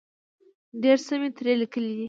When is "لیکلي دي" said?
1.61-1.99